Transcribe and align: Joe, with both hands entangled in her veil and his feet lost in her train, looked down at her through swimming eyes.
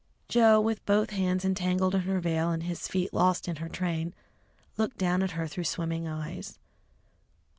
Joe, 0.27 0.59
with 0.59 0.83
both 0.87 1.11
hands 1.11 1.45
entangled 1.45 1.93
in 1.93 2.01
her 2.01 2.19
veil 2.19 2.49
and 2.49 2.63
his 2.63 2.87
feet 2.87 3.13
lost 3.13 3.47
in 3.47 3.57
her 3.57 3.69
train, 3.69 4.15
looked 4.75 4.97
down 4.97 5.21
at 5.21 5.33
her 5.37 5.45
through 5.45 5.65
swimming 5.65 6.07
eyes. 6.07 6.57